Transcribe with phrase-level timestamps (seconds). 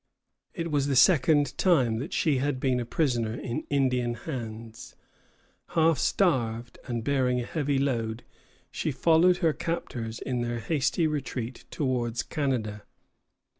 [0.55, 4.95] It was the second time that she had been a prisoner in Indian hands.
[5.77, 8.23] Half starved and bearing a heavy load,
[8.71, 12.81] she followed her captors in their hasty retreat towards Canada.